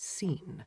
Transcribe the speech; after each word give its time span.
seen. 0.00 0.64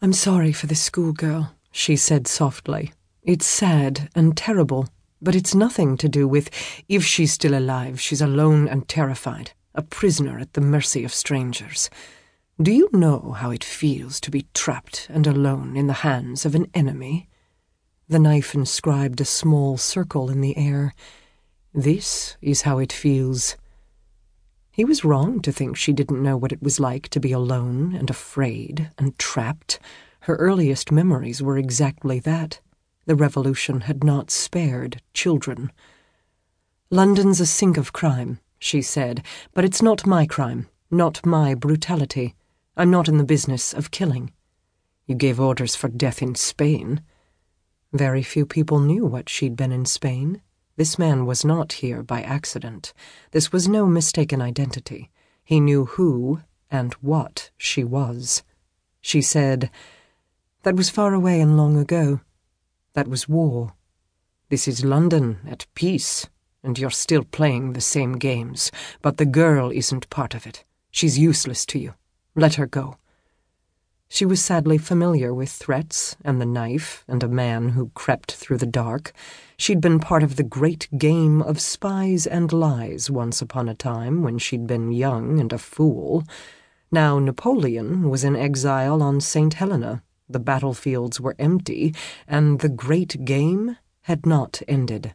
I'm 0.00 0.14
sorry 0.14 0.52
for 0.52 0.66
the 0.66 0.74
schoolgirl, 0.74 1.54
she 1.70 1.96
said 1.96 2.26
softly. 2.26 2.92
It's 3.22 3.46
sad 3.46 4.08
and 4.14 4.34
terrible, 4.34 4.88
but 5.20 5.34
it's 5.34 5.54
nothing 5.54 5.98
to 5.98 6.08
do 6.08 6.26
with 6.26 6.48
if 6.88 7.04
she's 7.04 7.32
still 7.32 7.54
alive, 7.54 8.00
she's 8.00 8.22
alone 8.22 8.68
and 8.68 8.88
terrified, 8.88 9.52
a 9.74 9.82
prisoner 9.82 10.38
at 10.38 10.54
the 10.54 10.62
mercy 10.62 11.04
of 11.04 11.12
strangers. 11.12 11.90
Do 12.60 12.72
you 12.72 12.88
know 12.92 13.32
how 13.32 13.50
it 13.50 13.62
feels 13.62 14.18
to 14.20 14.30
be 14.30 14.46
trapped 14.54 15.08
and 15.10 15.26
alone 15.26 15.76
in 15.76 15.86
the 15.86 16.02
hands 16.04 16.46
of 16.46 16.54
an 16.54 16.70
enemy? 16.72 17.28
The 18.08 18.18
knife 18.18 18.54
inscribed 18.54 19.20
a 19.20 19.26
small 19.26 19.76
circle 19.76 20.30
in 20.30 20.40
the 20.40 20.56
air. 20.56 20.94
This 21.74 22.36
is 22.40 22.62
how 22.62 22.78
it 22.78 22.92
feels. 22.94 23.56
He 24.72 24.86
was 24.86 25.04
wrong 25.04 25.40
to 25.40 25.52
think 25.52 25.76
she 25.76 25.92
didn't 25.92 26.22
know 26.22 26.38
what 26.38 26.50
it 26.50 26.62
was 26.62 26.80
like 26.80 27.10
to 27.10 27.20
be 27.20 27.30
alone 27.30 27.94
and 27.94 28.08
afraid 28.08 28.90
and 28.96 29.18
trapped. 29.18 29.78
Her 30.20 30.36
earliest 30.36 30.90
memories 30.90 31.42
were 31.42 31.58
exactly 31.58 32.18
that. 32.20 32.60
The 33.04 33.14
revolution 33.14 33.82
had 33.82 34.02
not 34.02 34.30
spared 34.30 35.02
children. 35.12 35.70
London's 36.88 37.38
a 37.38 37.44
sink 37.44 37.76
of 37.76 37.92
crime, 37.92 38.40
she 38.58 38.80
said, 38.80 39.22
but 39.52 39.64
it's 39.64 39.82
not 39.82 40.06
my 40.06 40.24
crime, 40.24 40.68
not 40.90 41.26
my 41.26 41.54
brutality. 41.54 42.34
I'm 42.74 42.90
not 42.90 43.08
in 43.08 43.18
the 43.18 43.24
business 43.24 43.74
of 43.74 43.90
killing. 43.90 44.32
You 45.06 45.14
gave 45.16 45.38
orders 45.38 45.76
for 45.76 45.88
death 45.88 46.22
in 46.22 46.34
Spain. 46.34 47.02
Very 47.92 48.22
few 48.22 48.46
people 48.46 48.80
knew 48.80 49.04
what 49.04 49.28
she'd 49.28 49.56
been 49.56 49.72
in 49.72 49.84
Spain. 49.84 50.40
This 50.76 50.98
man 50.98 51.26
was 51.26 51.44
not 51.44 51.74
here 51.74 52.02
by 52.02 52.22
accident. 52.22 52.94
This 53.32 53.52
was 53.52 53.68
no 53.68 53.86
mistaken 53.86 54.40
identity. 54.40 55.10
He 55.44 55.60
knew 55.60 55.84
who 55.84 56.40
and 56.70 56.94
what 56.94 57.50
she 57.58 57.84
was. 57.84 58.42
She 59.00 59.20
said, 59.20 59.70
That 60.62 60.76
was 60.76 60.88
far 60.88 61.12
away 61.12 61.40
and 61.40 61.56
long 61.56 61.76
ago. 61.76 62.20
That 62.94 63.08
was 63.08 63.28
war. 63.28 63.74
This 64.48 64.66
is 64.66 64.84
London 64.84 65.40
at 65.46 65.66
peace, 65.74 66.28
and 66.62 66.78
you're 66.78 66.90
still 66.90 67.24
playing 67.24 67.72
the 67.72 67.80
same 67.80 68.14
games, 68.14 68.70
but 69.02 69.18
the 69.18 69.26
girl 69.26 69.70
isn't 69.70 70.10
part 70.10 70.34
of 70.34 70.46
it. 70.46 70.64
She's 70.90 71.18
useless 71.18 71.66
to 71.66 71.78
you. 71.78 71.94
Let 72.34 72.54
her 72.54 72.66
go. 72.66 72.96
She 74.14 74.26
was 74.26 74.42
sadly 74.42 74.76
familiar 74.76 75.32
with 75.32 75.48
threats 75.48 76.16
and 76.22 76.38
the 76.38 76.44
knife 76.44 77.02
and 77.08 77.22
a 77.22 77.28
man 77.28 77.70
who 77.70 77.92
crept 77.94 78.32
through 78.32 78.58
the 78.58 78.66
dark. 78.66 79.14
She'd 79.56 79.80
been 79.80 79.98
part 79.98 80.22
of 80.22 80.36
the 80.36 80.42
great 80.42 80.86
game 80.98 81.40
of 81.40 81.58
spies 81.58 82.26
and 82.26 82.52
lies 82.52 83.10
once 83.10 83.40
upon 83.40 83.70
a 83.70 83.74
time 83.74 84.22
when 84.22 84.36
she'd 84.36 84.66
been 84.66 84.92
young 84.92 85.40
and 85.40 85.50
a 85.50 85.56
fool. 85.56 86.24
Now 86.90 87.18
Napoleon 87.18 88.10
was 88.10 88.22
in 88.22 88.36
exile 88.36 89.02
on 89.02 89.22
St. 89.22 89.54
Helena. 89.54 90.02
The 90.28 90.40
battlefields 90.40 91.18
were 91.18 91.34
empty, 91.38 91.94
and 92.28 92.60
the 92.60 92.68
great 92.68 93.24
game 93.24 93.78
had 94.02 94.26
not 94.26 94.60
ended. 94.68 95.14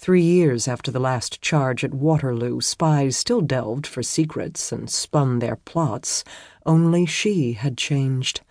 Three 0.00 0.22
years 0.22 0.68
after 0.68 0.92
the 0.92 1.00
last 1.00 1.42
charge 1.42 1.82
at 1.82 1.92
Waterloo, 1.92 2.60
spies 2.60 3.16
still 3.16 3.40
delved 3.40 3.84
for 3.84 4.00
secrets 4.04 4.70
and 4.70 4.88
spun 4.88 5.40
their 5.40 5.56
plots. 5.56 6.22
Only 6.64 7.04
she 7.04 7.54
had 7.54 7.76
changed. 7.76 8.42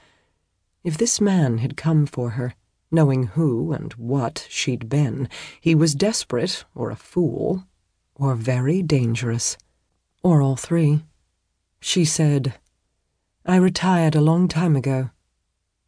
If 0.83 0.97
this 0.97 1.21
man 1.21 1.59
had 1.59 1.77
come 1.77 2.05
for 2.05 2.31
her, 2.31 2.53
knowing 2.91 3.27
who 3.27 3.71
and 3.71 3.93
what 3.93 4.45
she'd 4.49 4.89
been, 4.89 5.29
he 5.61 5.73
was 5.73 5.95
desperate 5.95 6.65
or 6.75 6.91
a 6.91 6.97
fool, 6.97 7.63
or 8.13 8.35
very 8.35 8.83
dangerous, 8.83 9.57
or 10.21 10.41
all 10.41 10.57
three. 10.57 11.05
She 11.79 12.03
said, 12.03 12.59
I 13.45 13.55
retired 13.55 14.15
a 14.15 14.21
long 14.21 14.49
time 14.49 14.75
ago. 14.75 15.11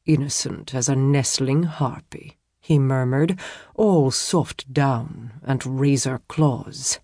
Innocent 0.05 0.73
as 0.73 0.87
a 0.87 0.95
nestling 0.95 1.63
harpy 1.63 2.38
he 2.69 2.77
murmured, 2.77 3.39
all 3.73 4.11
soft 4.11 4.71
down 4.71 5.31
and 5.41 5.79
razor 5.79 6.21
claws. 6.27 6.99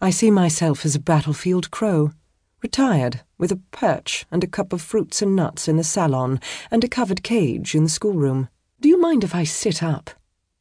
I 0.00 0.10
see 0.10 0.28
myself 0.28 0.84
as 0.84 0.96
a 0.96 1.00
battlefield 1.00 1.70
crow, 1.70 2.10
retired, 2.64 3.20
with 3.38 3.52
a 3.52 3.60
perch 3.70 4.26
and 4.28 4.42
a 4.42 4.48
cup 4.48 4.72
of 4.72 4.82
fruits 4.82 5.22
and 5.22 5.36
nuts 5.36 5.68
in 5.68 5.76
the 5.76 5.84
salon 5.84 6.40
and 6.68 6.82
a 6.82 6.88
covered 6.88 7.22
cage 7.22 7.76
in 7.76 7.84
the 7.84 7.88
schoolroom. 7.88 8.48
Do 8.80 8.88
you 8.88 9.00
mind 9.00 9.22
if 9.22 9.36
I 9.36 9.44
sit 9.44 9.84
up? 9.84 10.10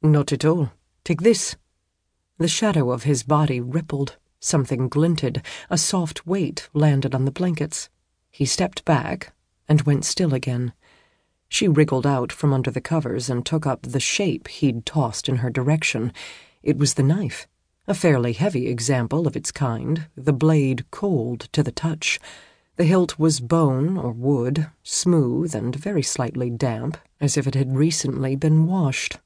Not 0.04 0.32
at 0.32 0.46
all. 0.46 0.70
Take 1.04 1.22
this. 1.22 1.56
The 2.38 2.48
shadow 2.48 2.92
of 2.92 3.02
his 3.02 3.24
body 3.24 3.60
rippled. 3.60 4.18
Something 4.40 4.88
glinted. 4.88 5.44
A 5.72 5.80
soft 5.80 6.28
weight 6.28 6.70
landed 6.76 7.16
on 7.16 7.26
the 7.26 7.32
blankets. 7.32 7.90
He 8.30 8.46
stepped 8.46 8.86
back 8.86 9.34
and 9.68 9.82
went 9.82 10.06
still 10.06 10.36
again. 10.36 10.74
She 11.54 11.68
wriggled 11.68 12.08
out 12.08 12.32
from 12.32 12.54
under 12.54 12.72
the 12.72 12.80
covers 12.80 13.30
and 13.30 13.46
took 13.46 13.68
up 13.68 13.82
the 13.82 14.00
shape 14.00 14.48
he'd 14.48 14.86
tossed 14.86 15.28
in 15.28 15.36
her 15.38 15.50
direction. 15.50 16.14
It 16.64 16.78
was 16.78 16.94
the 16.94 17.04
knife, 17.04 17.46
a 17.88 17.94
fairly 17.94 18.32
heavy 18.32 18.68
example 18.68 19.28
of 19.28 19.36
its 19.36 19.52
kind, 19.52 20.08
the 20.16 20.32
blade 20.32 20.90
cold 20.92 21.50
to 21.52 21.62
the 21.62 21.74
touch. 21.74 22.22
The 22.78 22.86
hilt 22.86 23.20
was 23.20 23.42
bone 23.42 23.98
or 23.98 24.14
wood, 24.14 24.68
smooth 24.82 25.54
and 25.54 25.76
very 25.76 26.02
slightly 26.02 26.50
damp, 26.50 26.98
as 27.20 27.36
if 27.36 27.46
it 27.46 27.56
had 27.56 27.76
recently 27.76 28.38
been 28.38 28.66
washed. 28.66 29.20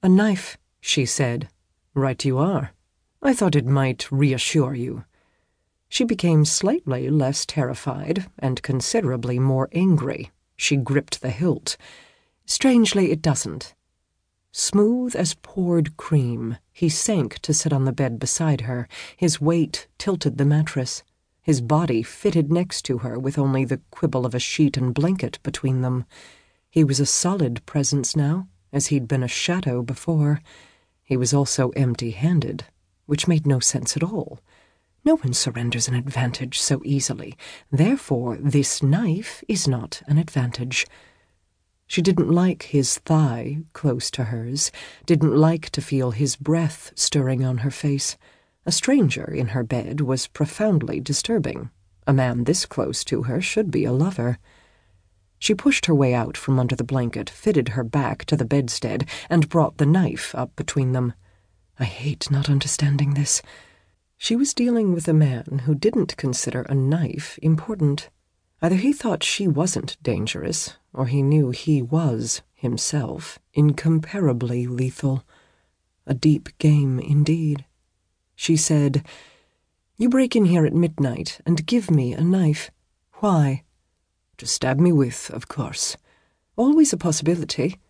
A 0.00 0.08
knife, 0.08 0.56
she 0.80 1.04
said. 1.04 1.48
Right 1.92 2.24
you 2.24 2.38
are. 2.38 2.72
I 3.20 3.34
thought 3.34 3.56
it 3.56 3.66
might 3.66 4.10
reassure 4.12 4.76
you. 4.76 5.04
She 5.88 6.04
became 6.04 6.44
slightly 6.44 7.10
less 7.10 7.44
terrified 7.44 8.30
and 8.38 8.62
considerably 8.62 9.40
more 9.40 9.68
angry 9.72 10.30
she 10.56 10.76
gripped 10.76 11.20
the 11.20 11.30
hilt. 11.30 11.76
Strangely, 12.46 13.10
it 13.10 13.22
doesn't. 13.22 13.74
Smooth 14.52 15.16
as 15.16 15.34
poured 15.34 15.96
cream, 15.96 16.58
he 16.72 16.88
sank 16.88 17.38
to 17.38 17.54
sit 17.54 17.72
on 17.72 17.86
the 17.86 17.92
bed 17.92 18.18
beside 18.18 18.62
her. 18.62 18.86
His 19.16 19.40
weight 19.40 19.88
tilted 19.96 20.36
the 20.36 20.44
mattress. 20.44 21.02
His 21.40 21.60
body 21.60 22.02
fitted 22.02 22.52
next 22.52 22.82
to 22.82 22.98
her 22.98 23.18
with 23.18 23.38
only 23.38 23.64
the 23.64 23.80
quibble 23.90 24.26
of 24.26 24.34
a 24.34 24.38
sheet 24.38 24.76
and 24.76 24.92
blanket 24.92 25.38
between 25.42 25.80
them. 25.80 26.04
He 26.70 26.84
was 26.84 27.00
a 27.00 27.06
solid 27.06 27.64
presence 27.66 28.14
now, 28.14 28.48
as 28.72 28.88
he'd 28.88 29.08
been 29.08 29.22
a 29.22 29.28
shadow 29.28 29.82
before. 29.82 30.40
He 31.02 31.16
was 31.16 31.32
also 31.34 31.70
empty 31.70 32.10
handed, 32.10 32.64
which 33.06 33.26
made 33.26 33.46
no 33.46 33.58
sense 33.58 33.96
at 33.96 34.02
all. 34.02 34.40
No 35.04 35.16
one 35.16 35.32
surrenders 35.32 35.88
an 35.88 35.94
advantage 35.94 36.60
so 36.60 36.80
easily. 36.84 37.36
Therefore, 37.72 38.36
this 38.36 38.82
knife 38.82 39.42
is 39.48 39.66
not 39.66 40.00
an 40.06 40.16
advantage. 40.16 40.86
She 41.88 42.02
didn't 42.02 42.30
like 42.30 42.64
his 42.64 42.98
thigh 42.98 43.58
close 43.72 44.10
to 44.12 44.24
hers, 44.24 44.70
didn't 45.04 45.36
like 45.36 45.70
to 45.70 45.82
feel 45.82 46.12
his 46.12 46.36
breath 46.36 46.92
stirring 46.94 47.44
on 47.44 47.58
her 47.58 47.70
face. 47.70 48.16
A 48.64 48.70
stranger 48.70 49.24
in 49.24 49.48
her 49.48 49.64
bed 49.64 50.02
was 50.02 50.28
profoundly 50.28 51.00
disturbing. 51.00 51.70
A 52.06 52.12
man 52.12 52.44
this 52.44 52.64
close 52.64 53.02
to 53.04 53.24
her 53.24 53.40
should 53.40 53.72
be 53.72 53.84
a 53.84 53.92
lover. 53.92 54.38
She 55.40 55.54
pushed 55.54 55.86
her 55.86 55.94
way 55.94 56.14
out 56.14 56.36
from 56.36 56.60
under 56.60 56.76
the 56.76 56.84
blanket, 56.84 57.28
fitted 57.28 57.70
her 57.70 57.82
back 57.82 58.24
to 58.26 58.36
the 58.36 58.44
bedstead, 58.44 59.08
and 59.28 59.48
brought 59.48 59.78
the 59.78 59.86
knife 59.86 60.32
up 60.36 60.54
between 60.54 60.92
them. 60.92 61.12
I 61.80 61.84
hate 61.84 62.30
not 62.30 62.48
understanding 62.48 63.14
this. 63.14 63.42
She 64.22 64.36
was 64.36 64.54
dealing 64.54 64.92
with 64.92 65.08
a 65.08 65.12
man 65.12 65.62
who 65.64 65.74
didn't 65.74 66.16
consider 66.16 66.62
a 66.62 66.76
knife 66.76 67.40
important. 67.42 68.08
Either 68.60 68.76
he 68.76 68.92
thought 68.92 69.24
she 69.24 69.48
wasn't 69.48 70.00
dangerous, 70.00 70.76
or 70.92 71.06
he 71.06 71.22
knew 71.24 71.50
he 71.50 71.82
was, 71.82 72.40
himself, 72.54 73.40
incomparably 73.52 74.68
lethal. 74.68 75.24
A 76.06 76.14
deep 76.14 76.56
game 76.58 77.00
indeed. 77.00 77.64
She 78.36 78.56
said, 78.56 79.04
You 79.96 80.08
break 80.08 80.36
in 80.36 80.44
here 80.44 80.64
at 80.66 80.72
midnight 80.72 81.40
and 81.44 81.66
give 81.66 81.90
me 81.90 82.12
a 82.12 82.22
knife. 82.22 82.70
Why? 83.14 83.64
To 84.36 84.46
stab 84.46 84.78
me 84.78 84.92
with, 84.92 85.32
of 85.34 85.48
course. 85.48 85.96
Always 86.54 86.92
a 86.92 86.96
possibility. 86.96 87.80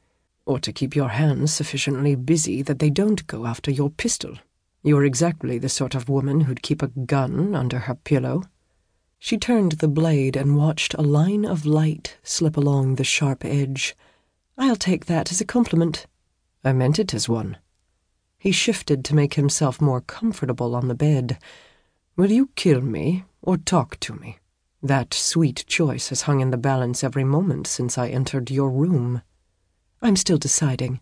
Or 0.47 0.59
to 0.61 0.73
keep 0.73 0.97
your 0.97 1.11
hands 1.11 1.53
sufficiently 1.53 2.15
busy 2.15 2.63
that 2.63 2.79
they 2.79 2.89
don't 2.89 3.27
go 3.27 3.45
after 3.45 3.71
your 3.71 3.91
pistol 3.91 4.39
you're 4.83 5.05
exactly 5.05 5.59
the 5.59 5.69
sort 5.69 5.95
of 5.95 6.09
woman 6.09 6.43
who'd 6.43 6.63
keep 6.63 6.83
a 6.83 6.89
gun 6.89 7.55
under 7.55 7.81
her 7.81 7.95
pillow. 7.95 8.43
She 9.19 9.39
turned 9.39 9.73
the 9.73 9.89
blade 9.89 10.37
and 10.37 10.57
watched 10.57 10.95
a 10.95 11.03
line 11.03 11.45
of 11.45 11.65
light 11.65 12.17
slip 12.25 12.57
along 12.57 12.97
the 12.97 13.05
sharp 13.05 13.45
edge. 13.45 13.95
I'll 14.59 14.77
take 14.77 15.07
that 15.07 15.31
as 15.31 15.41
a 15.41 15.45
compliment. 15.45 16.07
I 16.65 16.73
meant 16.73 16.99
it 16.99 17.15
as 17.15 17.29
one. 17.29 17.59
He 18.39 18.51
shifted 18.51 19.05
to 19.05 19.15
make 19.15 19.35
himself 19.35 19.81
more 19.81 20.01
comfortable 20.01 20.75
on 20.75 20.89
the 20.89 20.97
bed. 20.97 21.39
Will 22.17 22.33
you 22.33 22.51
kill 22.57 22.81
me 22.81 23.25
or 23.41 23.57
talk 23.57 24.01
to 24.01 24.15
me? 24.15 24.41
That 24.83 25.15
sweet 25.15 25.65
choice 25.69 26.09
has 26.09 26.23
hung 26.23 26.41
in 26.41 26.51
the 26.51 26.57
balance 26.57 27.05
every 27.05 27.23
moment 27.23 27.69
since 27.69 27.97
I 27.97 28.09
entered 28.09 28.51
your 28.51 28.69
room. 28.69 29.23
I'm 30.01 30.17
still 30.17 30.39
deciding. 30.39 30.99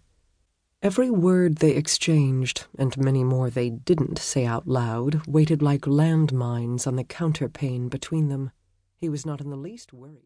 Every 0.83 1.11
word 1.11 1.57
they 1.57 1.73
exchanged, 1.73 2.65
and 2.79 2.97
many 2.97 3.23
more 3.23 3.51
they 3.51 3.69
didn't 3.69 4.19
say 4.19 4.47
out 4.47 4.67
loud, 4.67 5.27
waited 5.27 5.61
like 5.61 5.83
landmines 5.83 6.87
on 6.87 6.97
the 6.97 7.05
counterpane 7.05 7.91
between 7.91 8.29
them. 8.29 8.51
He 8.97 9.11
was 9.11 9.27
not 9.27 9.43
in 9.43 9.51
the 9.51 9.57
least 9.57 9.93
worried. 9.93 10.17